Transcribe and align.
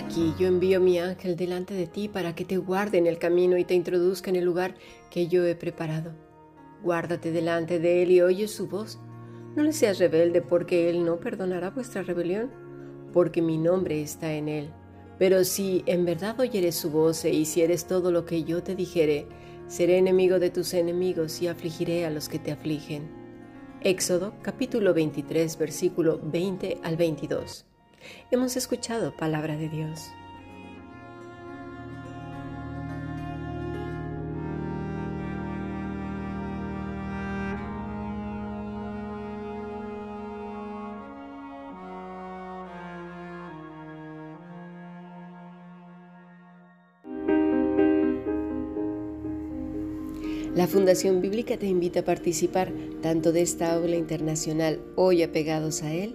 aquí, 0.00 0.34
yo 0.38 0.46
envío 0.46 0.80
mi 0.80 0.98
ángel 0.98 1.36
delante 1.36 1.74
de 1.74 1.86
ti 1.86 2.08
para 2.08 2.34
que 2.34 2.46
te 2.46 2.56
guarde 2.56 2.98
en 2.98 3.06
el 3.06 3.18
camino 3.18 3.58
y 3.58 3.64
te 3.64 3.74
introduzca 3.74 4.30
en 4.30 4.36
el 4.36 4.44
lugar 4.44 4.74
que 5.10 5.28
yo 5.28 5.44
he 5.44 5.54
preparado. 5.54 6.12
Guárdate 6.82 7.30
delante 7.32 7.78
de 7.78 8.02
él 8.02 8.10
y 8.10 8.22
oye 8.22 8.48
su 8.48 8.66
voz. 8.66 8.98
No 9.56 9.62
le 9.62 9.72
seas 9.72 9.98
rebelde 9.98 10.40
porque 10.40 10.88
él 10.88 11.04
no 11.04 11.20
perdonará 11.20 11.70
vuestra 11.70 12.02
rebelión, 12.02 12.50
porque 13.12 13.42
mi 13.42 13.58
nombre 13.58 14.00
está 14.00 14.32
en 14.32 14.48
él. 14.48 14.70
Pero 15.18 15.44
si 15.44 15.82
en 15.84 16.06
verdad 16.06 16.40
oyeres 16.40 16.76
su 16.76 16.90
voz 16.90 17.24
e 17.26 17.30
hicieres 17.30 17.86
todo 17.86 18.10
lo 18.10 18.24
que 18.24 18.44
yo 18.44 18.62
te 18.62 18.74
dijere, 18.74 19.26
seré 19.66 19.98
enemigo 19.98 20.38
de 20.38 20.48
tus 20.48 20.72
enemigos 20.72 21.42
y 21.42 21.48
afligiré 21.48 22.06
a 22.06 22.10
los 22.10 22.30
que 22.30 22.38
te 22.38 22.52
afligen. 22.52 23.02
Éxodo 23.82 24.32
capítulo 24.40 24.94
23 24.94 25.58
versículo 25.58 26.20
20 26.22 26.78
al 26.82 26.96
22. 26.96 27.69
Hemos 28.30 28.56
escuchado 28.56 29.16
palabra 29.16 29.56
de 29.56 29.68
Dios. 29.68 30.10
La 50.54 50.66
Fundación 50.66 51.22
Bíblica 51.22 51.56
te 51.56 51.66
invita 51.66 52.00
a 52.00 52.04
participar 52.04 52.72
tanto 53.00 53.32
de 53.32 53.40
esta 53.40 53.72
aula 53.72 53.96
internacional 53.96 54.80
hoy 54.96 55.22
apegados 55.22 55.82
a 55.82 55.92
él, 55.94 56.14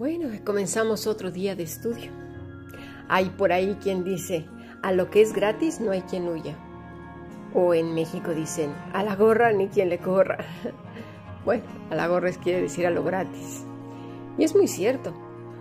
Bueno, 0.00 0.30
comenzamos 0.46 1.06
otro 1.06 1.30
día 1.30 1.54
de 1.54 1.62
estudio. 1.62 2.10
Hay 3.10 3.28
por 3.28 3.52
ahí 3.52 3.76
quien 3.82 4.02
dice, 4.02 4.46
a 4.80 4.92
lo 4.92 5.10
que 5.10 5.20
es 5.20 5.34
gratis 5.34 5.78
no 5.78 5.90
hay 5.90 6.00
quien 6.00 6.26
huya. 6.26 6.56
O 7.52 7.74
en 7.74 7.92
México 7.92 8.30
dicen, 8.32 8.72
a 8.94 9.02
la 9.02 9.14
gorra 9.14 9.52
ni 9.52 9.68
quien 9.68 9.90
le 9.90 9.98
corra. 9.98 10.38
Bueno, 11.44 11.64
a 11.90 11.94
la 11.94 12.06
gorra 12.06 12.30
quiere 12.32 12.62
decir 12.62 12.86
a 12.86 12.90
lo 12.90 13.04
gratis. 13.04 13.66
Y 14.38 14.44
es 14.44 14.54
muy 14.54 14.68
cierto. 14.68 15.12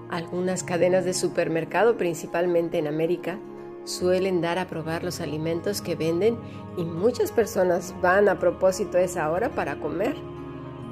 Algunas 0.10 0.64
cadenas 0.64 1.04
de 1.04 1.14
supermercado, 1.14 1.98
principalmente 1.98 2.78
en 2.78 2.88
América, 2.88 3.38
suelen 3.84 4.40
dar 4.40 4.58
a 4.58 4.68
probar 4.68 5.04
los 5.04 5.20
alimentos 5.20 5.82
que 5.82 5.96
venden 5.96 6.38
y 6.78 6.86
muchas 6.86 7.34
personas 7.34 7.94
van 8.02 8.30
a 8.30 8.40
propósito 8.40 8.98
a 8.98 9.02
esa 9.02 9.30
hora 9.32 9.50
para 9.50 9.82
comer. 9.82 10.16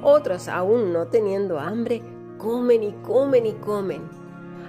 Otros, 0.02 0.48
aún 0.48 0.92
no 0.92 1.06
teniendo 1.06 1.58
hambre, 1.58 2.02
comen 2.38 2.82
y 2.82 2.92
comen 3.04 3.46
y 3.46 3.52
comen. 3.52 4.02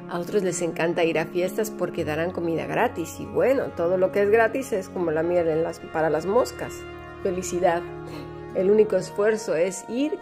A 0.09 0.19
otros 0.19 0.43
les 0.43 0.61
encanta 0.61 1.03
ir 1.03 1.19
a 1.19 1.25
fiestas 1.25 1.69
porque 1.69 2.03
darán 2.03 2.31
comida 2.31 2.65
gratis 2.65 3.17
y 3.19 3.25
bueno, 3.25 3.65
todo 3.77 3.97
lo 3.97 4.11
que 4.11 4.23
es 4.23 4.29
gratis 4.31 4.73
es 4.73 4.89
como 4.89 5.11
la 5.11 5.23
miel 5.23 5.65
para 5.93 6.09
las 6.09 6.25
moscas. 6.25 6.73
Felicidad. 7.21 7.83
El 8.55 8.71
único 8.71 8.95
esfuerzo 8.95 9.55
es 9.55 9.85
ir 9.87 10.17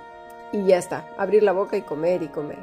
y 0.52 0.66
ya 0.66 0.78
está, 0.78 1.08
abrir 1.18 1.44
la 1.44 1.54
boca 1.54 1.78
y 1.78 1.82
comer 1.84 2.22
y 2.22 2.28
comer. 2.28 2.60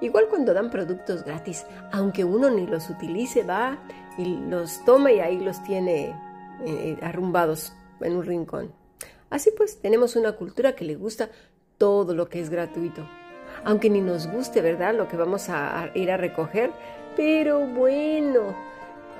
Igual 0.00 0.26
cuando 0.28 0.52
dan 0.54 0.70
productos 0.70 1.24
gratis, 1.24 1.66
aunque 1.92 2.24
uno 2.24 2.50
ni 2.50 2.66
los 2.66 2.90
utilice, 2.90 3.44
va 3.44 3.78
y 4.18 4.24
los 4.24 4.84
toma 4.84 5.12
y 5.12 5.20
ahí 5.20 5.38
los 5.38 5.62
tiene 5.62 6.16
eh, 6.64 6.98
arrumbados 7.02 7.72
en 8.00 8.16
un 8.16 8.24
rincón. 8.24 8.72
Así 9.28 9.50
pues, 9.56 9.80
tenemos 9.80 10.16
una 10.16 10.32
cultura 10.32 10.74
que 10.74 10.84
le 10.84 10.96
gusta 10.96 11.30
todo 11.78 12.14
lo 12.14 12.28
que 12.28 12.40
es 12.40 12.50
gratuito. 12.50 13.06
Aunque 13.64 13.90
ni 13.90 14.00
nos 14.00 14.26
guste, 14.26 14.62
¿verdad? 14.62 14.94
Lo 14.94 15.08
que 15.08 15.16
vamos 15.16 15.48
a 15.48 15.90
ir 15.94 16.10
a 16.10 16.16
recoger. 16.16 16.70
Pero 17.16 17.66
bueno, 17.66 18.54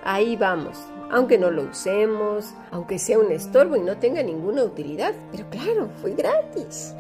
ahí 0.05 0.37
vamos. 0.37 0.79
Aunque 1.11 1.39
no 1.39 1.51
lo 1.51 1.63
usemos, 1.63 2.55
aunque 2.71 2.99
sea 2.99 3.19
un 3.19 3.33
estorbo 3.33 3.77
y 3.77 3.81
no 3.81 3.97
tenga 3.99 4.23
ninguna 4.23 4.63
utilidad. 4.63 5.15
Pero 5.33 5.49
claro, 5.51 5.89
fue 6.01 6.15
gratis. 6.15 6.95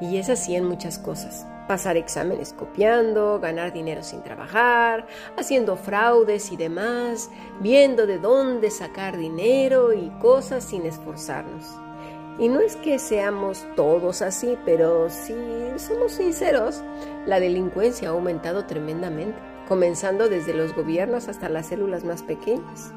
Y 0.00 0.16
es 0.16 0.30
así 0.30 0.54
en 0.54 0.64
muchas 0.64 0.98
cosas 0.98 1.46
pasar 1.70 1.96
exámenes 1.96 2.52
copiando, 2.52 3.38
ganar 3.38 3.72
dinero 3.72 4.02
sin 4.02 4.24
trabajar, 4.24 5.06
haciendo 5.38 5.76
fraudes 5.76 6.50
y 6.50 6.56
demás, 6.56 7.30
viendo 7.60 8.08
de 8.08 8.18
dónde 8.18 8.72
sacar 8.72 9.16
dinero 9.16 9.92
y 9.92 10.10
cosas 10.20 10.64
sin 10.64 10.84
esforzarnos. 10.84 11.64
Y 12.38 12.48
no 12.48 12.60
es 12.60 12.76
que 12.76 12.98
seamos 12.98 13.66
todos 13.76 14.22
así, 14.22 14.56
pero 14.64 15.10
si 15.10 15.34
somos 15.76 16.12
sinceros, 16.12 16.82
la 17.26 17.40
delincuencia 17.40 18.08
ha 18.08 18.12
aumentado 18.12 18.66
tremendamente, 18.66 19.38
comenzando 19.68 20.28
desde 20.28 20.54
los 20.54 20.74
gobiernos 20.74 21.28
hasta 21.28 21.48
las 21.48 21.66
células 21.66 22.04
más 22.04 22.22
pequeñas. 22.22 22.92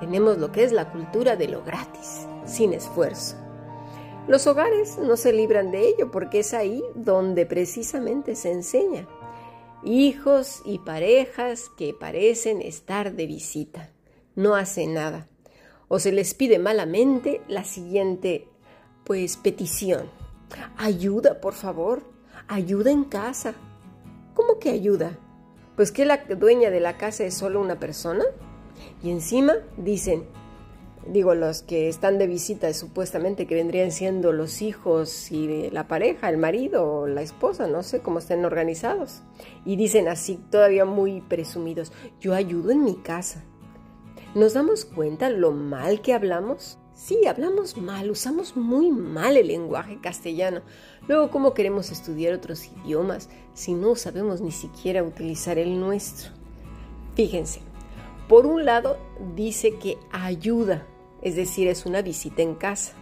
Tenemos 0.00 0.38
lo 0.38 0.52
que 0.52 0.64
es 0.64 0.72
la 0.72 0.90
cultura 0.90 1.36
de 1.36 1.48
lo 1.48 1.62
gratis, 1.64 2.26
sin 2.46 2.72
esfuerzo. 2.72 3.36
Los 4.28 4.46
hogares 4.46 4.98
no 4.98 5.16
se 5.16 5.32
libran 5.32 5.70
de 5.70 5.88
ello 5.88 6.10
porque 6.10 6.40
es 6.40 6.52
ahí 6.52 6.84
donde 6.94 7.46
precisamente 7.46 8.36
se 8.36 8.52
enseña. 8.52 9.08
Hijos 9.82 10.60
y 10.66 10.80
parejas 10.80 11.70
que 11.78 11.94
parecen 11.94 12.60
estar 12.60 13.14
de 13.14 13.26
visita. 13.26 13.90
No 14.34 14.54
hacen 14.54 14.92
nada. 14.92 15.28
O 15.88 15.98
se 15.98 16.12
les 16.12 16.34
pide 16.34 16.58
malamente 16.58 17.40
la 17.48 17.64
siguiente, 17.64 18.46
pues, 19.08 19.38
petición. 19.38 20.02
Ayuda, 20.76 21.40
por 21.40 21.54
favor. 21.54 22.02
Ayuda 22.46 22.90
en 22.92 23.04
casa. 23.04 23.54
¿Cómo 24.34 24.58
que 24.60 24.70
ayuda? 24.70 25.18
Pues 25.76 25.90
que 25.90 26.04
la 26.04 26.18
dueña 26.18 26.70
de 26.70 26.78
la 26.78 26.98
casa 26.98 27.24
es 27.24 27.34
solo 27.34 27.60
una 27.60 27.80
persona. 27.80 28.24
Y 29.02 29.10
encima 29.10 29.54
dicen, 29.78 30.24
digo, 31.06 31.34
los 31.34 31.62
que 31.62 31.88
están 31.88 32.18
de 32.18 32.26
visita 32.26 32.72
supuestamente 32.74 33.46
que 33.46 33.54
vendrían 33.54 33.92
siendo 33.92 34.30
los 34.32 34.60
hijos 34.60 35.32
y 35.32 35.70
la 35.70 35.88
pareja, 35.88 36.28
el 36.28 36.36
marido 36.36 36.86
o 36.86 37.06
la 37.06 37.22
esposa, 37.22 37.66
no 37.66 37.82
sé 37.82 38.00
cómo 38.00 38.18
estén 38.18 38.44
organizados. 38.44 39.22
Y 39.64 39.76
dicen 39.76 40.06
así, 40.08 40.38
todavía 40.50 40.84
muy 40.84 41.22
presumidos, 41.22 41.92
yo 42.20 42.34
ayudo 42.34 42.72
en 42.72 42.84
mi 42.84 42.96
casa. 42.96 43.42
¿Nos 44.34 44.52
damos 44.52 44.84
cuenta 44.84 45.30
lo 45.30 45.52
mal 45.52 46.02
que 46.02 46.12
hablamos? 46.12 46.78
Sí, 46.98 47.26
hablamos 47.28 47.76
mal, 47.76 48.10
usamos 48.10 48.56
muy 48.56 48.90
mal 48.90 49.36
el 49.36 49.46
lenguaje 49.46 50.00
castellano. 50.00 50.62
Luego, 51.06 51.30
¿cómo 51.30 51.54
queremos 51.54 51.92
estudiar 51.92 52.34
otros 52.34 52.66
idiomas 52.66 53.28
si 53.54 53.72
no 53.72 53.94
sabemos 53.94 54.40
ni 54.40 54.50
siquiera 54.50 55.04
utilizar 55.04 55.58
el 55.58 55.78
nuestro? 55.78 56.32
Fíjense, 57.14 57.60
por 58.28 58.46
un 58.46 58.64
lado 58.64 58.98
dice 59.36 59.76
que 59.76 59.96
ayuda, 60.10 60.88
es 61.22 61.36
decir, 61.36 61.68
es 61.68 61.86
una 61.86 62.02
visita 62.02 62.42
en 62.42 62.56
casa. 62.56 62.94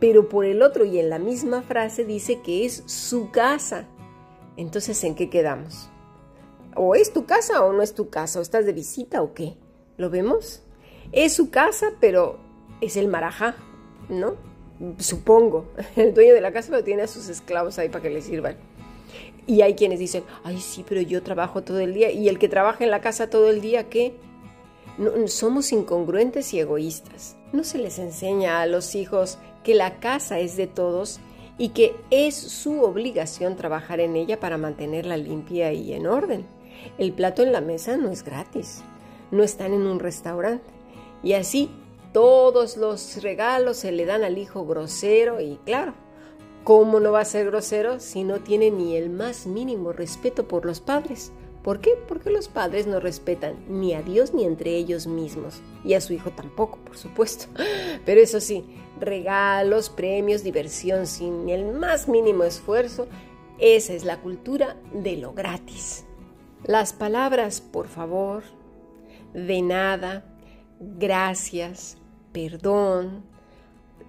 Pero 0.00 0.30
por 0.30 0.46
el 0.46 0.62
otro 0.62 0.86
y 0.86 0.98
en 0.98 1.10
la 1.10 1.18
misma 1.18 1.60
frase 1.60 2.06
dice 2.06 2.40
que 2.40 2.64
es 2.64 2.82
su 2.86 3.30
casa. 3.30 3.86
Entonces, 4.56 5.04
¿en 5.04 5.14
qué 5.14 5.28
quedamos? 5.28 5.90
¿O 6.74 6.94
es 6.94 7.12
tu 7.12 7.26
casa 7.26 7.62
o 7.62 7.74
no 7.74 7.82
es 7.82 7.94
tu 7.94 8.08
casa? 8.08 8.38
¿O 8.38 8.42
estás 8.42 8.64
de 8.64 8.72
visita 8.72 9.20
o 9.20 9.34
qué? 9.34 9.58
¿Lo 9.98 10.08
vemos? 10.08 10.62
Es 11.12 11.34
su 11.34 11.50
casa, 11.50 11.92
pero 12.00 12.43
es 12.84 12.96
el 12.96 13.08
marajá, 13.08 13.56
¿no? 14.08 14.36
Supongo. 14.98 15.66
El 15.96 16.14
dueño 16.14 16.34
de 16.34 16.40
la 16.40 16.52
casa 16.52 16.72
lo 16.72 16.82
tiene 16.84 17.02
a 17.02 17.06
sus 17.06 17.28
esclavos 17.28 17.78
ahí 17.78 17.88
para 17.88 18.02
que 18.02 18.10
le 18.10 18.22
sirvan. 18.22 18.56
Y 19.46 19.60
hay 19.60 19.74
quienes 19.74 19.98
dicen, 19.98 20.24
ay, 20.42 20.58
sí, 20.58 20.84
pero 20.88 21.00
yo 21.00 21.22
trabajo 21.22 21.62
todo 21.62 21.80
el 21.80 21.94
día. 21.94 22.10
¿Y 22.10 22.28
el 22.28 22.38
que 22.38 22.48
trabaja 22.48 22.82
en 22.82 22.90
la 22.90 23.00
casa 23.00 23.30
todo 23.30 23.50
el 23.50 23.60
día 23.60 23.88
qué? 23.88 24.14
somos 25.26 25.72
incongruentes 25.72 26.54
y 26.54 26.60
egoístas. 26.60 27.36
No 27.52 27.64
se 27.64 27.78
les 27.78 27.98
enseña 27.98 28.60
a 28.60 28.66
los 28.66 28.94
hijos 28.94 29.38
que 29.64 29.74
la 29.74 29.98
casa 29.98 30.38
es 30.38 30.56
de 30.56 30.66
todos 30.66 31.20
y 31.58 31.70
que 31.70 31.96
es 32.10 32.34
su 32.36 32.82
obligación 32.82 33.56
trabajar 33.56 34.00
en 34.00 34.16
ella 34.16 34.38
para 34.38 34.58
mantenerla 34.58 35.16
limpia 35.16 35.72
y 35.72 35.92
en 35.92 36.06
orden. 36.06 36.46
El 36.98 37.12
plato 37.12 37.42
en 37.42 37.52
la 37.52 37.60
mesa 37.60 37.96
no 37.96 38.10
es 38.10 38.24
gratis, 38.24 38.82
no 39.30 39.42
están 39.42 39.72
en 39.72 39.86
un 39.86 40.00
restaurante. 40.00 40.64
Y 41.22 41.32
así 41.32 41.70
todos 42.14 42.78
los 42.78 43.22
regalos 43.22 43.76
se 43.76 43.92
le 43.92 44.06
dan 44.06 44.24
al 44.24 44.38
hijo 44.38 44.64
grosero 44.64 45.42
y 45.42 45.58
claro, 45.66 45.92
¿Cómo 46.64 46.98
no 46.98 47.12
va 47.12 47.20
a 47.20 47.26
ser 47.26 47.44
grosero 47.44 48.00
si 48.00 48.24
no 48.24 48.40
tiene 48.40 48.70
ni 48.70 48.96
el 48.96 49.10
más 49.10 49.46
mínimo 49.46 49.92
respeto 49.92 50.48
por 50.48 50.64
los 50.64 50.80
padres? 50.80 51.30
¿Por 51.62 51.80
qué? 51.80 51.90
Porque 52.08 52.30
los 52.30 52.48
padres 52.48 52.86
no 52.86 53.00
respetan 53.00 53.56
ni 53.68 53.92
a 53.92 54.00
Dios 54.00 54.32
ni 54.32 54.44
entre 54.44 54.74
ellos 54.74 55.06
mismos. 55.06 55.60
Y 55.84 55.92
a 55.92 56.00
su 56.00 56.14
hijo 56.14 56.30
tampoco, 56.30 56.78
por 56.78 56.96
supuesto. 56.96 57.48
Pero 58.06 58.18
eso 58.18 58.40
sí, 58.40 58.64
regalos, 58.98 59.90
premios, 59.90 60.42
diversión 60.42 61.06
sin 61.06 61.50
el 61.50 61.66
más 61.66 62.08
mínimo 62.08 62.44
esfuerzo, 62.44 63.08
esa 63.58 63.92
es 63.92 64.06
la 64.06 64.22
cultura 64.22 64.78
de 64.94 65.18
lo 65.18 65.34
gratis. 65.34 66.06
Las 66.64 66.94
palabras 66.94 67.60
por 67.60 67.88
favor, 67.88 68.42
de 69.34 69.60
nada, 69.60 70.24
gracias, 70.80 71.98
perdón, 72.34 73.22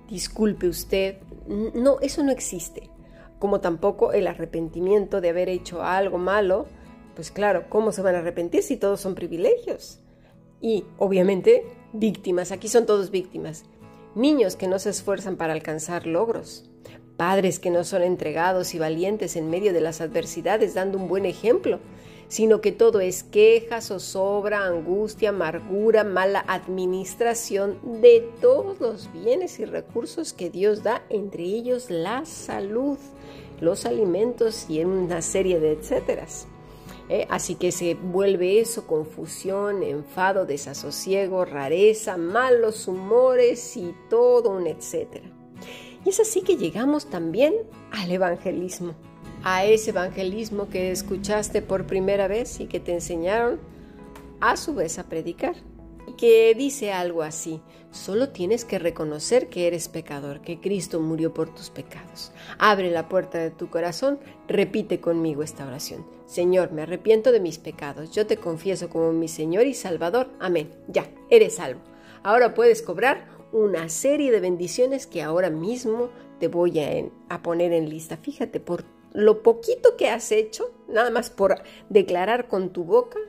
disculpe 0.09 0.67
usted, 0.67 1.17
no, 1.47 1.99
eso 2.01 2.23
no 2.23 2.31
existe. 2.31 2.89
Como 3.37 3.61
tampoco 3.61 4.13
el 4.13 4.25
arrepentimiento 4.25 5.21
de 5.21 5.29
haber 5.29 5.47
hecho 5.47 5.83
algo 5.83 6.17
malo, 6.17 6.65
pues 7.13 7.29
claro, 7.29 7.65
¿cómo 7.69 7.91
se 7.91 8.01
van 8.01 8.15
a 8.15 8.19
arrepentir 8.19 8.63
si 8.63 8.77
todos 8.77 8.99
son 8.99 9.13
privilegios? 9.13 9.99
Y 10.59 10.85
obviamente 10.97 11.65
víctimas, 11.93 12.51
aquí 12.51 12.67
son 12.67 12.87
todos 12.87 13.11
víctimas. 13.11 13.65
Niños 14.15 14.55
que 14.55 14.67
no 14.67 14.79
se 14.79 14.89
esfuerzan 14.89 15.35
para 15.35 15.53
alcanzar 15.53 16.07
logros. 16.07 16.67
Padres 17.17 17.59
que 17.59 17.69
no 17.69 17.83
son 17.83 18.01
entregados 18.01 18.73
y 18.73 18.79
valientes 18.79 19.35
en 19.35 19.51
medio 19.51 19.71
de 19.71 19.81
las 19.81 20.01
adversidades 20.01 20.73
dando 20.73 20.97
un 20.97 21.07
buen 21.07 21.25
ejemplo, 21.25 21.79
sino 22.27 22.61
que 22.61 22.71
todo 22.71 22.99
es 22.99 23.23
queja, 23.23 23.81
zozobra, 23.81 24.65
angustia, 24.65 25.29
amargura, 25.29 26.03
mala 26.03 26.43
administración 26.47 27.79
de 28.01 28.27
todos 28.41 28.79
los 28.79 29.11
bienes 29.13 29.59
y 29.59 29.65
recursos 29.65 30.33
que 30.33 30.49
Dios 30.49 30.83
da, 30.83 31.03
entre 31.09 31.43
ellos 31.43 31.89
la 31.89 32.25
salud, 32.25 32.97
los 33.61 33.85
alimentos 33.85 34.69
y 34.69 34.83
una 34.83 35.21
serie 35.21 35.59
de 35.59 35.73
etcéteras. 35.73 36.47
¿eh? 37.09 37.27
Así 37.29 37.55
que 37.55 37.71
se 37.71 37.95
vuelve 37.95 38.59
eso 38.59 38.87
confusión, 38.87 39.83
enfado, 39.83 40.45
desasosiego, 40.45 41.45
rareza, 41.45 42.17
malos 42.17 42.87
humores 42.87 43.77
y 43.77 43.95
todo 44.09 44.51
un 44.51 44.67
etcétera. 44.67 45.31
Y 46.03 46.09
es 46.09 46.19
así 46.19 46.41
que 46.41 46.57
llegamos 46.57 47.09
también 47.09 47.53
al 47.91 48.11
evangelismo, 48.11 48.93
a 49.45 49.63
ese 49.63 49.91
evangelismo 49.91 50.67
que 50.67 50.91
escuchaste 50.91 51.61
por 51.61 51.85
primera 51.85 52.27
vez 52.27 52.59
y 52.59 52.65
que 52.65 52.81
te 52.81 52.93
enseñaron 52.93 53.59
a 54.41 54.57
su 54.57 54.75
vez 54.75 54.99
a 54.99 55.03
predicar 55.03 55.55
que 56.17 56.53
dice 56.55 56.91
algo 56.91 57.23
así, 57.23 57.61
solo 57.91 58.29
tienes 58.29 58.65
que 58.65 58.79
reconocer 58.79 59.49
que 59.49 59.67
eres 59.67 59.89
pecador, 59.89 60.41
que 60.41 60.59
Cristo 60.59 60.99
murió 60.99 61.33
por 61.33 61.53
tus 61.53 61.69
pecados. 61.69 62.31
Abre 62.57 62.89
la 62.89 63.09
puerta 63.09 63.37
de 63.37 63.51
tu 63.51 63.69
corazón, 63.69 64.19
repite 64.47 64.99
conmigo 64.99 65.43
esta 65.43 65.65
oración. 65.65 66.05
Señor, 66.25 66.71
me 66.71 66.83
arrepiento 66.83 67.31
de 67.31 67.39
mis 67.39 67.57
pecados, 67.57 68.11
yo 68.11 68.25
te 68.25 68.37
confieso 68.37 68.89
como 68.89 69.11
mi 69.11 69.27
Señor 69.27 69.67
y 69.67 69.73
Salvador. 69.73 70.29
Amén. 70.39 70.71
Ya, 70.87 71.09
eres 71.29 71.55
salvo. 71.55 71.81
Ahora 72.23 72.53
puedes 72.53 72.81
cobrar 72.81 73.27
una 73.51 73.89
serie 73.89 74.31
de 74.31 74.39
bendiciones 74.39 75.07
que 75.07 75.21
ahora 75.21 75.49
mismo 75.49 76.09
te 76.39 76.47
voy 76.47 76.79
a, 76.79 76.89
a 77.29 77.41
poner 77.41 77.71
en 77.71 77.89
lista. 77.89 78.17
Fíjate, 78.17 78.59
por 78.59 78.83
lo 79.15 79.41
poquito 79.41 79.97
que 79.97 80.09
has 80.09 80.31
hecho, 80.31 80.71
nada 80.87 81.09
más 81.09 81.29
por 81.29 81.61
declarar 81.89 82.47
con 82.47 82.71
tu 82.71 82.83
boca, 82.83 83.19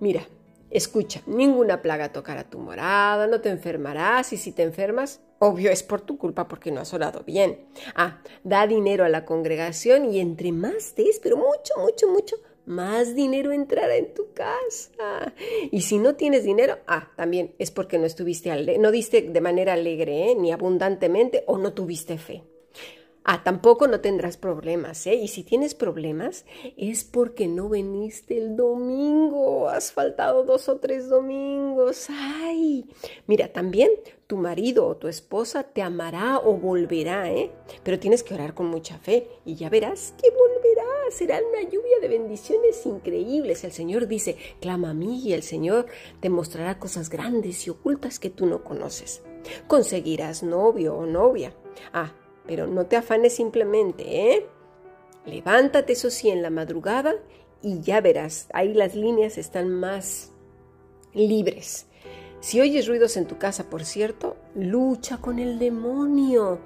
mira, 0.00 0.26
Escucha, 0.70 1.20
ninguna 1.26 1.82
plaga 1.82 2.12
tocará 2.12 2.44
tu 2.44 2.60
morada, 2.60 3.26
no 3.26 3.40
te 3.40 3.48
enfermarás 3.48 4.32
y 4.32 4.36
si 4.36 4.52
te 4.52 4.62
enfermas, 4.62 5.20
obvio 5.40 5.72
es 5.72 5.82
por 5.82 6.00
tu 6.00 6.16
culpa 6.16 6.46
porque 6.46 6.70
no 6.70 6.80
has 6.80 6.94
orado 6.94 7.24
bien. 7.24 7.66
Ah, 7.96 8.22
da 8.44 8.68
dinero 8.68 9.04
a 9.04 9.08
la 9.08 9.24
congregación 9.24 10.12
y 10.12 10.20
entre 10.20 10.52
más 10.52 10.94
des, 10.94 11.18
pero 11.18 11.36
mucho, 11.36 11.74
mucho, 11.76 12.06
mucho, 12.06 12.36
más 12.66 13.16
dinero 13.16 13.50
entrará 13.50 13.96
en 13.96 14.14
tu 14.14 14.32
casa. 14.32 15.34
Y 15.72 15.80
si 15.80 15.98
no 15.98 16.14
tienes 16.14 16.44
dinero, 16.44 16.78
ah, 16.86 17.10
también 17.16 17.52
es 17.58 17.72
porque 17.72 17.98
no 17.98 18.06
estuviste, 18.06 18.78
no 18.78 18.92
diste 18.92 19.22
de 19.22 19.40
manera 19.40 19.72
alegre, 19.72 20.30
¿eh? 20.30 20.36
ni 20.36 20.52
abundantemente 20.52 21.42
o 21.48 21.58
no 21.58 21.72
tuviste 21.72 22.16
fe. 22.16 22.44
Ah, 23.22 23.42
tampoco 23.44 23.86
no 23.86 24.00
tendrás 24.00 24.38
problemas, 24.38 25.06
¿eh? 25.06 25.14
Y 25.14 25.28
si 25.28 25.44
tienes 25.44 25.74
problemas 25.74 26.46
es 26.78 27.04
porque 27.04 27.48
no 27.48 27.68
veniste 27.68 28.38
el 28.38 28.56
domingo, 28.56 29.68
has 29.68 29.92
faltado 29.92 30.42
dos 30.44 30.70
o 30.70 30.78
tres 30.78 31.08
domingos. 31.08 32.06
¡Ay! 32.08 32.86
Mira, 33.26 33.52
también 33.52 33.90
tu 34.26 34.38
marido 34.38 34.86
o 34.86 34.96
tu 34.96 35.06
esposa 35.06 35.64
te 35.64 35.82
amará 35.82 36.38
o 36.38 36.54
volverá, 36.54 37.30
¿eh? 37.30 37.50
Pero 37.82 37.98
tienes 37.98 38.22
que 38.22 38.32
orar 38.32 38.54
con 38.54 38.66
mucha 38.66 38.98
fe 38.98 39.28
y 39.44 39.54
ya 39.54 39.68
verás 39.68 40.14
que 40.20 40.30
volverá. 40.30 41.10
Será 41.10 41.40
una 41.46 41.68
lluvia 41.68 41.98
de 42.00 42.08
bendiciones 42.08 42.86
increíbles. 42.86 43.64
El 43.64 43.72
Señor 43.72 44.06
dice, 44.06 44.36
clama 44.60 44.90
a 44.90 44.94
mí 44.94 45.20
y 45.24 45.34
el 45.34 45.42
Señor 45.42 45.86
te 46.20 46.30
mostrará 46.30 46.78
cosas 46.78 47.10
grandes 47.10 47.66
y 47.66 47.70
ocultas 47.70 48.18
que 48.18 48.30
tú 48.30 48.46
no 48.46 48.64
conoces. 48.64 49.22
Conseguirás 49.66 50.42
novio 50.42 50.94
o 50.96 51.06
novia. 51.06 51.52
Ah, 51.92 52.12
pero 52.50 52.66
no 52.66 52.86
te 52.86 52.96
afanes 52.96 53.36
simplemente, 53.36 54.32
¿eh? 54.32 54.46
Levántate, 55.24 55.92
eso 55.92 56.10
sí, 56.10 56.30
en 56.30 56.42
la 56.42 56.50
madrugada 56.50 57.14
y 57.62 57.80
ya 57.80 58.00
verás, 58.00 58.48
ahí 58.52 58.74
las 58.74 58.96
líneas 58.96 59.38
están 59.38 59.70
más 59.70 60.32
libres. 61.14 61.86
Si 62.40 62.60
oyes 62.60 62.88
ruidos 62.88 63.16
en 63.16 63.26
tu 63.26 63.38
casa, 63.38 63.70
por 63.70 63.84
cierto, 63.84 64.36
lucha 64.56 65.18
con 65.18 65.38
el 65.38 65.60
demonio. 65.60 66.58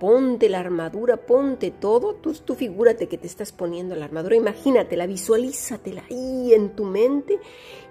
Ponte 0.00 0.48
la 0.48 0.60
armadura, 0.60 1.18
ponte 1.18 1.70
todo. 1.70 2.14
Tú, 2.14 2.32
tú 2.32 2.54
figúrate 2.54 3.06
que 3.06 3.18
te 3.18 3.26
estás 3.26 3.52
poniendo 3.52 3.94
la 3.94 4.06
armadura. 4.06 4.36
Imagínatela, 4.36 5.06
visualízatela 5.06 6.02
ahí 6.10 6.54
en 6.54 6.70
tu 6.70 6.84
mente. 6.84 7.40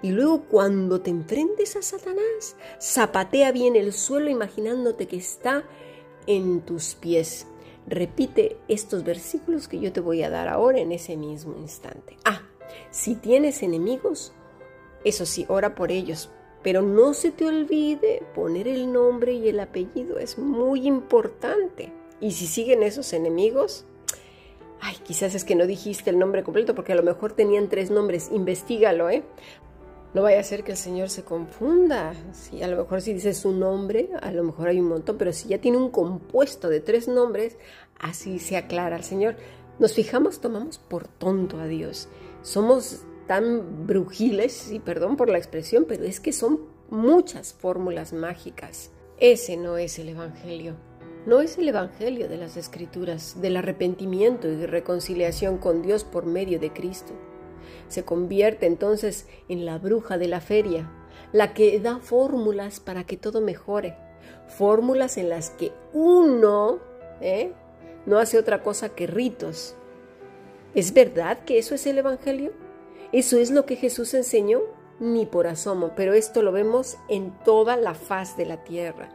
Y 0.02 0.10
luego 0.10 0.46
cuando 0.48 1.00
te 1.00 1.10
enfrentes 1.10 1.76
a 1.76 1.82
Satanás, 1.82 2.56
zapatea 2.80 3.52
bien 3.52 3.76
el 3.76 3.92
suelo 3.92 4.30
imaginándote 4.30 5.06
que 5.06 5.18
está 5.18 5.64
en 6.26 6.60
tus 6.60 6.94
pies. 6.94 7.46
Repite 7.86 8.56
estos 8.68 9.04
versículos 9.04 9.68
que 9.68 9.78
yo 9.78 9.92
te 9.92 10.00
voy 10.00 10.22
a 10.22 10.30
dar 10.30 10.48
ahora 10.48 10.80
en 10.80 10.92
ese 10.92 11.16
mismo 11.16 11.56
instante. 11.58 12.16
Ah, 12.24 12.42
si 12.90 13.14
tienes 13.14 13.62
enemigos, 13.62 14.32
eso 15.04 15.24
sí, 15.24 15.46
ora 15.48 15.74
por 15.74 15.92
ellos, 15.92 16.30
pero 16.62 16.82
no 16.82 17.14
se 17.14 17.30
te 17.30 17.46
olvide 17.46 18.22
poner 18.34 18.66
el 18.66 18.92
nombre 18.92 19.34
y 19.34 19.48
el 19.48 19.60
apellido, 19.60 20.18
es 20.18 20.36
muy 20.36 20.86
importante. 20.86 21.92
Y 22.20 22.32
si 22.32 22.46
siguen 22.46 22.82
esos 22.82 23.12
enemigos, 23.12 23.84
ay, 24.80 24.96
quizás 25.04 25.34
es 25.34 25.44
que 25.44 25.54
no 25.54 25.66
dijiste 25.66 26.10
el 26.10 26.18
nombre 26.18 26.42
completo 26.42 26.74
porque 26.74 26.92
a 26.92 26.96
lo 26.96 27.02
mejor 27.02 27.32
tenían 27.34 27.68
tres 27.68 27.90
nombres, 27.90 28.30
investigalo, 28.32 29.10
¿eh? 29.10 29.22
No 30.16 30.22
vaya 30.22 30.40
a 30.40 30.44
ser 30.44 30.64
que 30.64 30.70
el 30.70 30.78
Señor 30.78 31.10
se 31.10 31.24
confunda. 31.24 32.14
Si 32.32 32.62
a 32.62 32.68
lo 32.68 32.78
mejor 32.78 33.02
si 33.02 33.12
dice 33.12 33.34
su 33.34 33.52
nombre, 33.52 34.08
a 34.22 34.32
lo 34.32 34.44
mejor 34.44 34.68
hay 34.68 34.80
un 34.80 34.88
montón, 34.88 35.18
pero 35.18 35.30
si 35.34 35.50
ya 35.50 35.58
tiene 35.58 35.76
un 35.76 35.90
compuesto 35.90 36.70
de 36.70 36.80
tres 36.80 37.06
nombres, 37.06 37.58
así 37.98 38.38
se 38.38 38.56
aclara 38.56 38.96
el 38.96 39.04
Señor. 39.04 39.36
Nos 39.78 39.92
fijamos, 39.92 40.40
tomamos 40.40 40.78
por 40.78 41.06
tonto 41.06 41.60
a 41.60 41.66
Dios. 41.66 42.08
Somos 42.40 43.02
tan 43.26 43.86
brujiles, 43.86 44.72
y 44.72 44.80
perdón 44.80 45.18
por 45.18 45.28
la 45.28 45.36
expresión, 45.36 45.84
pero 45.86 46.04
es 46.04 46.18
que 46.18 46.32
son 46.32 46.60
muchas 46.88 47.52
fórmulas 47.52 48.14
mágicas. 48.14 48.92
Ese 49.18 49.58
no 49.58 49.76
es 49.76 49.98
el 49.98 50.08
Evangelio. 50.08 50.76
No 51.26 51.42
es 51.42 51.58
el 51.58 51.68
Evangelio 51.68 52.26
de 52.26 52.38
las 52.38 52.56
Escrituras, 52.56 53.42
del 53.42 53.58
arrepentimiento 53.58 54.48
y 54.48 54.64
reconciliación 54.64 55.58
con 55.58 55.82
Dios 55.82 56.04
por 56.04 56.24
medio 56.24 56.58
de 56.58 56.72
Cristo 56.72 57.12
se 57.88 58.04
convierte 58.04 58.66
entonces 58.66 59.26
en 59.48 59.64
la 59.64 59.78
bruja 59.78 60.18
de 60.18 60.28
la 60.28 60.40
feria, 60.40 60.90
la 61.32 61.54
que 61.54 61.78
da 61.80 61.98
fórmulas 61.98 62.80
para 62.80 63.04
que 63.04 63.16
todo 63.16 63.40
mejore, 63.40 63.96
fórmulas 64.48 65.18
en 65.18 65.28
las 65.28 65.50
que 65.50 65.72
uno 65.92 66.78
¿eh? 67.20 67.52
no 68.06 68.18
hace 68.18 68.38
otra 68.38 68.62
cosa 68.62 68.90
que 68.90 69.06
ritos. 69.06 69.74
¿Es 70.74 70.92
verdad 70.92 71.38
que 71.44 71.58
eso 71.58 71.74
es 71.74 71.86
el 71.86 71.98
Evangelio? 71.98 72.52
¿Eso 73.12 73.38
es 73.38 73.50
lo 73.50 73.66
que 73.66 73.76
Jesús 73.76 74.14
enseñó? 74.14 74.60
Ni 74.98 75.26
por 75.26 75.46
asomo, 75.46 75.92
pero 75.94 76.14
esto 76.14 76.42
lo 76.42 76.52
vemos 76.52 76.96
en 77.08 77.32
toda 77.44 77.76
la 77.76 77.94
faz 77.94 78.36
de 78.36 78.46
la 78.46 78.64
tierra. 78.64 79.10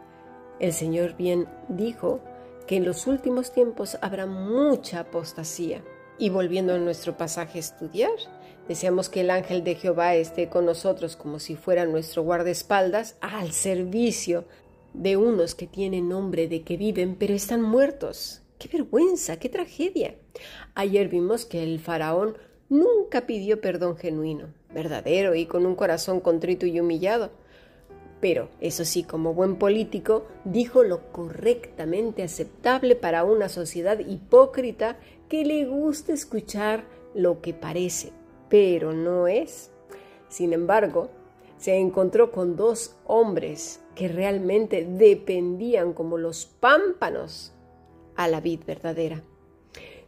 El 0.59 0.73
Señor 0.73 1.15
bien 1.15 1.47
dijo 1.69 2.19
que 2.67 2.77
en 2.77 2.85
los 2.85 3.07
últimos 3.07 3.51
tiempos 3.51 3.97
habrá 4.01 4.25
mucha 4.25 5.01
apostasía. 5.01 5.83
Y 6.17 6.29
volviendo 6.29 6.75
a 6.75 6.77
nuestro 6.77 7.17
pasaje 7.17 7.57
a 7.57 7.61
estudiar, 7.61 8.11
Deseamos 8.71 9.09
que 9.09 9.19
el 9.19 9.31
ángel 9.31 9.65
de 9.65 9.75
Jehová 9.75 10.15
esté 10.15 10.47
con 10.47 10.65
nosotros 10.65 11.17
como 11.17 11.39
si 11.39 11.57
fuera 11.57 11.85
nuestro 11.85 12.23
guardaespaldas 12.23 13.17
al 13.19 13.51
servicio 13.51 14.45
de 14.93 15.17
unos 15.17 15.55
que 15.55 15.67
tienen 15.67 16.07
nombre 16.07 16.47
de 16.47 16.61
que 16.61 16.77
viven 16.77 17.17
pero 17.19 17.33
están 17.33 17.61
muertos. 17.61 18.43
¡Qué 18.57 18.69
vergüenza! 18.69 19.35
¡Qué 19.35 19.49
tragedia! 19.49 20.15
Ayer 20.73 21.09
vimos 21.09 21.43
que 21.43 21.63
el 21.63 21.81
faraón 21.81 22.37
nunca 22.69 23.27
pidió 23.27 23.59
perdón 23.59 23.97
genuino, 23.97 24.53
verdadero 24.73 25.35
y 25.35 25.47
con 25.47 25.65
un 25.65 25.75
corazón 25.75 26.21
contrito 26.21 26.65
y 26.65 26.79
humillado. 26.79 27.31
Pero, 28.21 28.47
eso 28.61 28.85
sí, 28.85 29.03
como 29.03 29.33
buen 29.33 29.57
político, 29.57 30.27
dijo 30.45 30.83
lo 30.83 31.11
correctamente 31.11 32.23
aceptable 32.23 32.95
para 32.95 33.25
una 33.25 33.49
sociedad 33.49 33.99
hipócrita 33.99 34.97
que 35.27 35.43
le 35.43 35.65
gusta 35.65 36.13
escuchar 36.13 36.85
lo 37.13 37.41
que 37.41 37.53
parece, 37.53 38.13
pero 38.51 38.91
no 38.91 39.27
es. 39.27 39.71
Sin 40.27 40.51
embargo, 40.51 41.09
se 41.57 41.77
encontró 41.77 42.31
con 42.31 42.57
dos 42.57 42.97
hombres 43.05 43.81
que 43.95 44.09
realmente 44.09 44.85
dependían 44.85 45.93
como 45.93 46.17
los 46.17 46.45
pámpanos 46.45 47.53
a 48.15 48.27
la 48.27 48.41
vid 48.41 48.59
verdadera. 48.67 49.23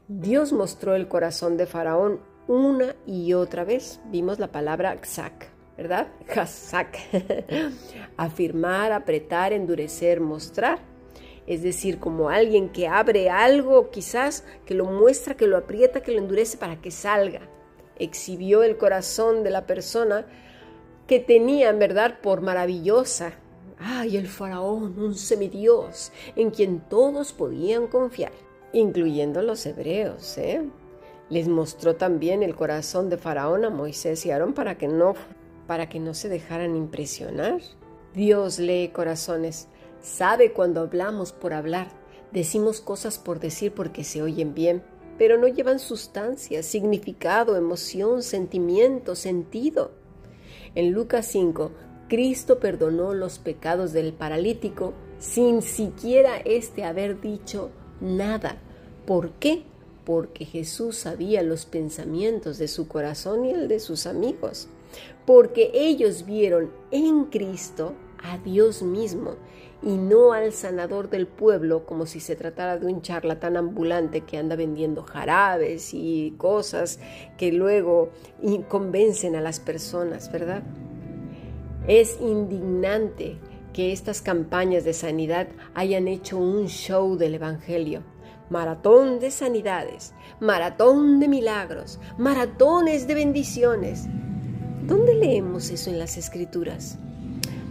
Dios 0.10 0.52
mostró 0.52 0.96
el 0.96 1.08
corazón 1.08 1.56
de 1.56 1.66
Faraón 1.66 2.20
una 2.48 2.96
y 3.08 3.34
otra 3.34 3.64
vez. 3.64 4.02
Vimos 4.12 4.40
la 4.40 4.52
palabra 4.52 5.00
xak, 5.02 5.48
¿verdad? 5.78 6.10
Hazak. 6.36 6.98
Afirmar, 8.18 8.92
apretar, 8.92 9.54
endurecer, 9.54 10.20
mostrar. 10.20 10.80
Es 11.48 11.64
decir, 11.64 12.00
como 12.00 12.30
alguien 12.30 12.70
que 12.70 12.90
abre 12.90 13.30
algo, 13.30 13.90
quizás, 13.90 14.44
que 14.66 14.74
lo 14.74 14.86
muestra, 14.86 15.36
que 15.36 15.48
lo 15.48 15.56
aprieta, 15.56 16.02
que 16.02 16.12
lo 16.12 16.20
endurece 16.20 16.58
para 16.58 16.82
que 16.82 16.92
salga. 16.92 17.50
Exhibió 18.04 18.64
el 18.64 18.78
corazón 18.78 19.44
de 19.44 19.50
la 19.50 19.66
persona 19.66 20.26
que 21.08 21.20
tenía, 21.20 21.70
en 21.70 21.80
verdad, 21.80 22.20
por 22.22 22.42
maravillosa. 22.42 23.34
Ay, 23.80 24.18
el 24.18 24.28
faraón, 24.28 24.98
un 25.00 25.16
semidios 25.16 26.12
en 26.36 26.52
quien 26.52 26.80
todos 26.82 27.34
podían 27.34 27.88
confiar, 27.88 28.32
incluyendo 28.72 29.42
los 29.42 29.66
hebreos, 29.66 30.38
¿eh? 30.38 30.62
Les 31.30 31.48
mostró 31.48 31.96
también 31.96 32.44
el 32.44 32.56
corazón 32.56 33.10
de 33.10 33.18
Faraón 33.18 33.66
a 33.66 33.70
Moisés 33.70 34.26
y 34.26 34.32
Aarón 34.32 34.54
para 34.54 34.78
que 34.78 34.88
no, 34.88 35.16
para 35.68 35.90
que 35.90 36.00
no 36.00 36.14
se 36.14 36.30
dejaran 36.30 36.76
impresionar. 36.76 37.62
Dios 38.14 38.60
lee 38.60 38.92
corazones, 38.94 39.68
sabe 40.02 40.52
cuando 40.52 40.82
hablamos 40.82 41.32
por 41.32 41.54
hablar, 41.54 41.88
decimos 42.32 42.82
cosas 42.82 43.18
por 43.18 43.40
decir 43.40 43.74
porque 43.74 44.04
se 44.04 44.22
oyen 44.22 44.54
bien, 44.54 44.84
pero 45.17 45.38
no 45.38 45.48
llevan 45.48 45.79
sustancia, 45.79 46.63
significado, 46.63 47.55
emoción, 47.55 48.24
sentimiento, 48.24 49.15
sentido. 49.15 49.91
En 50.75 50.91
Lucas 50.91 51.27
5, 51.27 51.72
Cristo 52.10 52.60
perdonó 52.60 53.13
los 53.13 53.39
pecados 53.39 53.93
del 53.93 54.13
paralítico 54.13 54.93
sin 55.20 55.62
siquiera 55.62 56.38
éste 56.38 56.84
haber 56.84 57.22
dicho 57.22 57.70
nada. 58.01 58.58
¿Por 59.05 59.32
qué? 59.32 59.63
porque 60.05 60.46
Jesús 60.46 60.98
sabía 60.98 61.43
los 61.43 61.65
pensamientos 61.65 62.58
de 62.58 62.67
su 62.67 62.88
corazón 62.88 63.46
y 63.46 63.51
el 63.51 63.67
de 63.67 63.79
sus 63.79 64.05
amigos, 64.05 64.67
porque 65.25 65.72
ellos 65.74 66.25
vieron 66.25 66.72
en 66.91 67.25
Cristo 67.25 67.93
a 68.24 68.38
Dios 68.38 68.82
mismo 68.82 69.36
y 69.82 69.98
no 69.98 70.34
al 70.34 70.53
sanador 70.53 71.10
del 71.10 71.27
pueblo 71.27 71.86
como 71.86 72.06
si 72.06 72.20
se 72.20 72.36
tratara 72.36 72.77
de 72.77 72.88
un 72.88 73.01
charlatán 73.01 73.58
ambulante 73.58 74.22
que 74.22 74.38
anda 74.38 74.56
vendiendo 74.56 75.03
jarabes 75.03 75.94
y 75.94 76.34
cosas 76.38 77.00
que 77.38 77.51
luego 77.51 78.10
convencen 78.70 79.36
a 79.36 79.42
las 79.42 79.60
personas, 79.60 80.32
¿verdad? 80.32 80.63
Es 81.88 82.18
indignante 82.22 83.38
que 83.74 83.92
estas 83.92 84.22
campañas 84.22 84.86
de 84.86 84.94
sanidad 84.94 85.48
hayan 85.74 86.08
hecho 86.08 86.38
un 86.38 86.68
show 86.68 87.18
del 87.18 87.36
Evangelio 87.36 88.03
maratón 88.50 89.20
de 89.20 89.32
sanidades, 89.32 90.13
maratón 90.39 91.20
de 91.20 91.27
milagros, 91.27 92.00
maratones 92.20 93.08
de 93.08 93.15
bendiciones. 93.15 94.06
¿Dónde 94.86 95.15
leemos 95.15 95.72
eso 95.72 95.89
en 95.89 95.98
las 95.98 96.18
escrituras? 96.18 97.00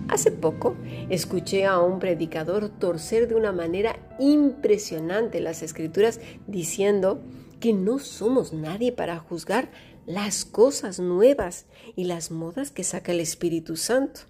Hace 0.08 0.30
poco 0.30 0.76
escuché 1.08 1.64
a 1.64 1.80
un 1.80 1.98
predicador 1.98 2.68
torcer 2.68 3.28
de 3.28 3.34
una 3.34 3.52
manera 3.52 3.96
impresionante 4.18 5.40
las 5.40 5.62
escrituras 5.62 6.20
diciendo 6.46 7.22
que 7.60 7.72
no 7.72 7.98
somos 7.98 8.52
nadie 8.52 8.92
para 8.92 9.18
juzgar 9.18 9.70
las 10.06 10.44
cosas 10.44 10.98
nuevas 10.98 11.66
y 11.94 12.04
las 12.04 12.30
modas 12.30 12.70
que 12.70 12.84
saca 12.84 13.12
el 13.12 13.20
Espíritu 13.20 13.76
Santo, 13.76 14.22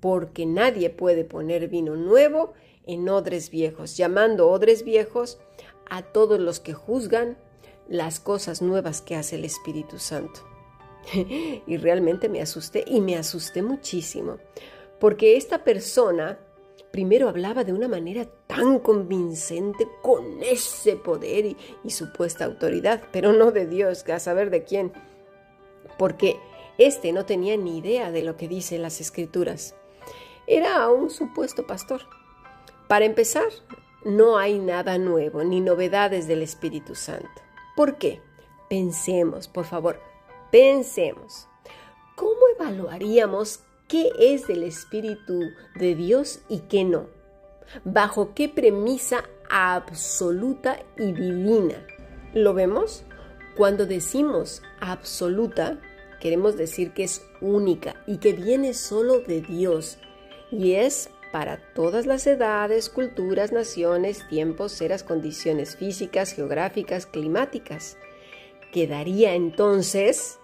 porque 0.00 0.46
nadie 0.46 0.90
puede 0.90 1.24
poner 1.24 1.68
vino 1.68 1.96
nuevo 1.96 2.54
en 2.86 3.08
odres 3.08 3.50
viejos, 3.50 3.96
llamando 3.96 4.48
odres 4.48 4.84
viejos 4.84 5.38
a 5.90 6.02
todos 6.02 6.38
los 6.38 6.60
que 6.60 6.74
juzgan 6.74 7.36
las 7.88 8.20
cosas 8.20 8.62
nuevas 8.62 9.02
que 9.02 9.16
hace 9.16 9.36
el 9.36 9.44
Espíritu 9.44 9.98
Santo. 9.98 10.40
y 11.66 11.76
realmente 11.76 12.28
me 12.28 12.40
asusté 12.40 12.84
y 12.86 13.00
me 13.00 13.16
asusté 13.16 13.62
muchísimo, 13.62 14.38
porque 14.98 15.36
esta 15.36 15.64
persona 15.64 16.38
primero 16.90 17.28
hablaba 17.28 17.62
de 17.62 17.74
una 17.74 17.88
manera 17.88 18.24
tan 18.46 18.78
convincente 18.78 19.86
con 20.02 20.42
ese 20.42 20.96
poder 20.96 21.44
y, 21.84 21.90
supuesta 21.90 22.46
autoridad, 22.46 23.02
pero 23.12 23.34
no 23.34 23.52
de 23.52 23.66
Dios, 23.66 24.08
a 24.08 24.18
saber 24.18 24.48
de 24.48 24.64
quién, 24.64 24.92
porque 25.98 26.40
éste 26.78 27.12
no 27.12 27.26
tenía 27.26 27.56
ni 27.58 27.76
idea 27.76 28.10
de 28.10 28.22
lo 28.22 28.38
que 28.38 28.48
dicen 28.48 28.80
las 28.80 29.00
escrituras. 29.02 29.74
Era 30.46 30.88
un 30.88 31.10
supuesto 31.10 31.66
pastor. 31.66 32.00
Para 32.88 33.04
empezar, 33.04 33.48
no 34.04 34.38
hay 34.38 34.58
nada 34.58 34.96
nuevo 34.96 35.44
ni 35.44 35.60
novedades 35.60 36.26
del 36.26 36.42
Espíritu 36.42 36.94
Santo. 36.94 37.42
¿Por 37.76 37.98
qué? 37.98 38.22
Pensemos, 38.70 39.48
por 39.48 39.66
favor, 39.66 40.00
pensemos. 40.50 41.46
¿Cómo 42.14 42.40
evaluaríamos 42.58 43.60
qué 43.88 44.10
es 44.18 44.46
del 44.46 44.62
Espíritu 44.62 45.50
de 45.76 45.94
Dios 45.94 46.40
y 46.48 46.60
qué 46.60 46.84
no? 46.84 47.08
¿Bajo 47.84 48.34
qué 48.34 48.48
premisa 48.48 49.24
absoluta 49.50 50.78
y 50.96 51.12
divina? 51.12 51.86
¿Lo 52.34 52.54
vemos? 52.54 53.04
Cuando 53.56 53.86
decimos 53.86 54.62
absoluta, 54.80 55.80
queremos 56.20 56.56
decir 56.56 56.92
que 56.92 57.04
es 57.04 57.24
única 57.40 58.02
y 58.06 58.18
que 58.18 58.32
viene 58.32 58.74
solo 58.74 59.20
de 59.20 59.40
Dios 59.40 59.98
y 60.50 60.72
es 60.72 61.10
para 61.32 61.58
todas 61.74 62.06
las 62.06 62.26
edades, 62.26 62.88
culturas, 62.88 63.52
naciones, 63.52 64.26
tiempos, 64.28 64.80
eras, 64.80 65.02
condiciones 65.02 65.76
físicas, 65.76 66.32
geográficas, 66.32 67.06
climáticas. 67.06 67.96
Quedaría 68.72 69.34
entonces, 69.34 70.38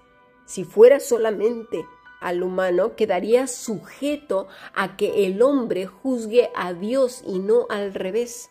si 0.44 0.64
fuera 0.64 1.00
solamente 1.00 1.84
al 2.22 2.42
humano, 2.42 2.96
quedaría 2.96 3.46
sujeto 3.46 4.48
a 4.74 4.96
que 4.96 5.26
el 5.26 5.42
hombre 5.42 5.86
juzgue 5.86 6.50
a 6.54 6.72
Dios 6.72 7.22
y 7.26 7.38
no 7.38 7.66
al 7.68 7.94
revés. 7.94 8.50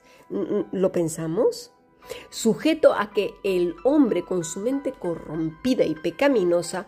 ¿Lo 0.72 0.92
pensamos? 0.92 1.72
Sujeto 2.30 2.94
a 2.94 3.12
que 3.12 3.34
el 3.44 3.76
hombre 3.84 4.24
con 4.24 4.44
su 4.44 4.60
mente 4.60 4.92
corrompida 4.92 5.86
y 5.86 5.96
pecaminosa 5.96 6.88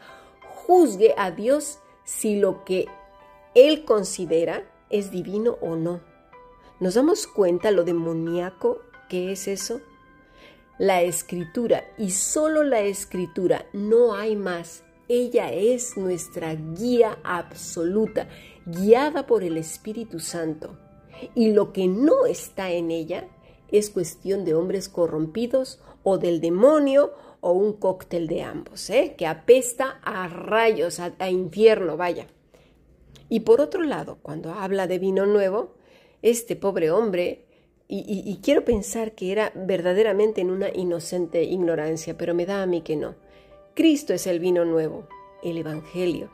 juzgue 0.66 1.14
a 1.18 1.32
Dios 1.32 1.80
si 2.04 2.40
lo 2.40 2.64
que 2.64 2.88
él 3.56 3.86
considera 3.86 4.64
es 4.90 5.12
divino 5.12 5.58
o 5.62 5.76
no. 5.76 6.02
¿Nos 6.80 6.96
damos 6.96 7.28
cuenta 7.28 7.72
lo 7.72 7.84
demoníaco 7.84 8.82
que 9.10 9.32
es 9.32 9.48
eso? 9.48 9.82
La 10.78 11.02
escritura 11.02 11.84
y 11.98 12.12
solo 12.12 12.64
la 12.64 12.82
escritura, 12.82 13.66
no 13.74 14.16
hay 14.16 14.36
más. 14.36 14.84
Ella 15.08 15.52
es 15.52 15.98
nuestra 15.98 16.56
guía 16.56 17.20
absoluta, 17.24 18.28
guiada 18.66 19.26
por 19.28 19.44
el 19.44 19.58
Espíritu 19.58 20.20
Santo. 20.20 20.78
Y 21.36 21.52
lo 21.52 21.74
que 21.74 21.88
no 21.88 22.26
está 22.26 22.72
en 22.72 22.92
ella 22.92 23.28
es 23.70 23.90
cuestión 23.90 24.46
de 24.46 24.54
hombres 24.54 24.90
corrompidos 24.90 25.82
o 26.04 26.18
del 26.18 26.42
demonio 26.42 27.14
o 27.42 27.52
un 27.52 27.74
cóctel 27.74 28.28
de 28.28 28.42
ambos, 28.42 28.90
¿eh? 28.90 29.16
que 29.18 29.28
apesta 29.28 30.00
a 30.04 30.28
rayos, 30.28 31.00
a 31.00 31.30
infierno, 31.30 31.98
vaya. 31.98 32.28
Y 33.30 33.42
por 33.42 33.62
otro 33.62 33.84
lado, 33.84 34.20
cuando 34.22 34.54
habla 34.54 34.88
de 34.88 35.00
vino 35.00 35.26
nuevo, 35.26 35.74
este 36.22 36.56
pobre 36.56 36.92
hombre, 36.92 37.46
y, 37.88 38.40
quiero 38.42 38.66
pensar 38.66 39.12
que 39.12 39.32
era 39.32 39.52
verdaderamente 39.56 40.42
en 40.42 40.50
una 40.50 40.70
inocente 40.70 41.44
ignorancia, 41.44 42.18
pero 42.18 42.34
me 42.34 42.46
da 42.46 42.64
a 42.64 42.66
mí 42.66 42.82
que 42.82 42.96
no. 42.96 43.16
Cristo 43.76 44.14
es 44.14 44.28
el 44.28 44.40
vino 44.40 44.66
nuevo, 44.66 45.08
el 45.42 45.58
Evangelio. 45.58 46.30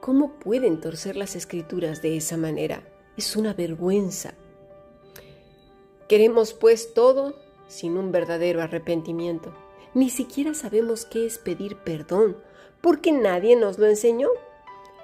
¿Cómo 0.00 0.34
pueden 0.34 0.80
torcer 0.80 1.16
las 1.16 1.34
escrituras 1.34 2.02
de 2.02 2.16
esa 2.16 2.36
manera? 2.36 2.84
Es 3.16 3.34
una 3.34 3.52
vergüenza. 3.52 4.34
Queremos 6.08 6.52
pues 6.54 6.94
todo 6.94 7.34
sin 7.66 7.96
un 7.96 8.12
verdadero 8.12 8.62
arrepentimiento. 8.62 9.52
Ni 9.92 10.08
siquiera 10.08 10.54
sabemos 10.54 11.04
qué 11.04 11.26
es 11.26 11.38
pedir 11.38 11.78
perdón, 11.78 12.36
porque 12.80 13.10
nadie 13.10 13.56
nos 13.56 13.80
lo 13.80 13.86
enseñó. 13.86 14.28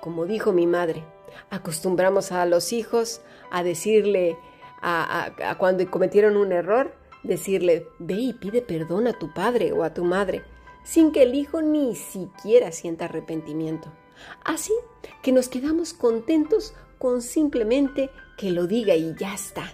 Como 0.01 0.27
dijo 0.27 0.53
mi 0.53 0.69
madre, 0.69 1.03
acostumbramos 1.51 2.31
a 2.31 2.47
los 2.47 2.73
hijos 2.73 3.21
a 3.51 3.65
decirle, 3.65 4.39
a, 4.81 5.57
cuando 5.59 5.91
cometieron 5.91 6.37
un 6.37 6.53
error, 6.53 6.95
decirle, 7.25 7.89
ve 7.99 8.15
y 8.15 8.33
pide 8.33 8.63
perdón 8.63 9.09
a 9.09 9.19
tu 9.19 9.35
padre 9.35 9.73
o 9.73 9.83
a 9.83 9.93
tu 9.93 10.05
madre, 10.05 10.45
sin 10.89 11.13
que 11.13 11.23
el 11.23 11.35
hijo 11.35 11.61
ni 11.61 11.95
siquiera 11.95 12.73
sienta 12.73 13.05
arrepentimiento. 13.05 13.93
Así 14.43 14.73
que 15.23 15.33
nos 15.33 15.49
quedamos 15.49 15.93
contentos 15.93 16.73
con 16.97 17.21
simplemente 17.21 18.09
que 18.39 18.51
lo 18.51 18.67
diga 18.67 18.95
y 18.95 19.15
ya 19.19 19.35
está. 19.35 19.71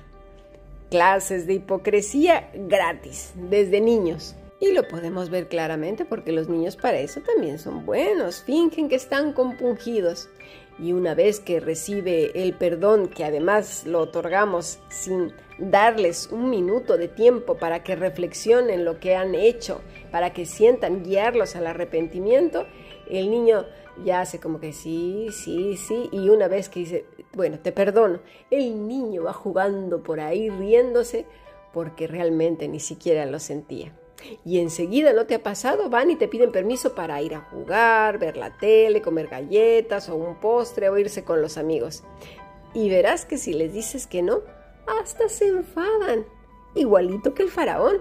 Clases 0.91 1.47
de 1.47 1.55
hipocresía 1.55 2.51
gratis, 2.55 3.33
desde 3.49 3.81
niños. 3.81 4.35
Y 4.61 4.73
lo 4.73 4.89
podemos 4.89 5.31
ver 5.31 5.49
claramente 5.49 6.05
porque 6.05 6.33
los 6.33 6.49
niños 6.49 6.75
para 6.75 6.99
eso 6.99 7.21
también 7.21 7.61
son 7.61 7.87
buenos, 7.87 8.43
fingen 8.43 8.89
que 8.89 8.97
están 8.97 9.33
compungidos. 9.35 10.29
Y 10.79 10.93
una 10.93 11.15
vez 11.15 11.41
que 11.41 11.61
recibe 11.61 12.33
el 12.35 12.55
perdón, 12.55 13.09
que 13.09 13.25
además 13.25 13.87
lo 13.87 14.01
otorgamos 14.01 14.81
sin 14.89 15.33
darles 15.59 16.29
un 16.33 16.51
minuto 16.51 16.97
de 16.97 17.09
tiempo 17.09 17.57
para 17.57 17.85
que 17.85 17.95
reflexionen 17.95 18.85
lo 18.85 18.99
que 18.99 19.15
han 19.15 19.35
hecho, 19.35 19.81
para 20.11 20.33
que 20.33 20.47
sientan 20.47 21.05
guiarlos 21.05 21.55
al 21.55 21.69
arrepentimiento, 21.69 22.67
el 23.09 23.31
niño 23.31 23.65
ya 24.05 24.21
hace 24.21 24.41
como 24.41 24.59
que 24.59 24.73
sí, 24.73 25.29
sí, 25.31 25.77
sí, 25.77 26.09
y 26.11 26.29
una 26.29 26.49
vez 26.49 26.69
que 26.69 26.81
dice, 26.81 27.05
bueno, 27.33 27.61
te 27.61 27.71
perdono, 27.71 28.21
el 28.51 28.89
niño 28.89 29.25
va 29.25 29.33
jugando 29.33 30.03
por 30.03 30.21
ahí 30.21 30.51
riéndose 30.51 31.27
porque 31.73 32.07
realmente 32.07 32.67
ni 32.69 32.81
siquiera 32.81 33.27
lo 33.27 33.39
sentía. 33.39 33.93
Y 34.45 34.59
enseguida, 34.59 35.13
¿no 35.13 35.27
te 35.27 35.35
ha 35.35 35.43
pasado? 35.43 35.89
Van 35.91 36.11
y 36.11 36.17
te 36.17 36.29
piden 36.29 36.53
permiso 36.53 36.95
para 36.95 37.21
ir 37.23 37.35
a 37.35 37.41
jugar, 37.41 38.19
ver 38.19 38.37
la 38.37 38.57
tele, 38.57 39.03
comer 39.03 39.29
galletas 39.29 40.09
o 40.09 40.17
un 40.17 40.41
postre 40.41 40.89
o 40.89 40.99
irse 40.99 41.25
con 41.25 41.43
los 41.43 41.57
amigos. 41.59 42.05
Y 42.75 42.91
verás 42.91 43.25
que 43.25 43.39
si 43.39 43.53
les 43.53 43.73
dices 43.73 44.07
que 44.07 44.23
no, 44.23 44.41
hasta 45.01 45.29
se 45.29 45.49
enfadan, 45.49 46.27
igualito 46.75 47.35
que 47.35 47.43
el 47.43 47.51
faraón. 47.51 47.99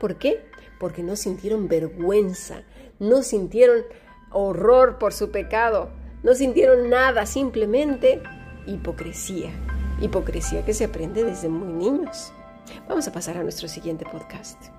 ¿Por 0.00 0.16
qué? 0.16 0.44
Porque 0.78 1.02
no 1.02 1.16
sintieron 1.16 1.68
vergüenza, 1.68 2.62
no 2.98 3.22
sintieron 3.22 3.84
horror 4.30 4.98
por 4.98 5.12
su 5.12 5.30
pecado, 5.30 5.90
no 6.22 6.34
sintieron 6.34 6.90
nada, 6.90 7.26
simplemente 7.26 8.22
hipocresía. 8.66 9.50
Hipocresía 10.00 10.64
que 10.64 10.74
se 10.74 10.84
aprende 10.84 11.24
desde 11.24 11.48
muy 11.48 11.72
niños. 11.72 12.32
Vamos 12.88 13.06
a 13.08 13.12
pasar 13.12 13.38
a 13.38 13.42
nuestro 13.42 13.68
siguiente 13.68 14.04
podcast. 14.04 14.70